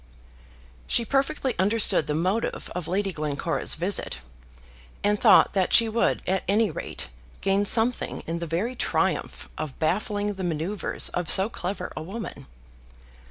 She 0.87 1.05
perfectly 1.05 1.53
understood 1.59 2.07
the 2.07 2.15
motive 2.15 2.71
of 2.73 2.87
Lady 2.87 3.11
Glencora's 3.13 3.75
visit, 3.75 4.17
and 5.03 5.21
thought 5.21 5.53
that 5.53 5.73
she 5.73 5.87
would 5.87 6.23
at 6.25 6.43
any 6.47 6.71
rate 6.71 7.09
gain 7.41 7.65
something 7.65 8.21
in 8.25 8.39
the 8.39 8.47
very 8.47 8.75
triumph 8.75 9.47
of 9.59 9.77
baffling 9.77 10.33
the 10.33 10.43
manoeuvres 10.43 11.09
of 11.09 11.29
so 11.29 11.49
clever 11.49 11.93
a 11.95 12.01
woman. 12.01 12.47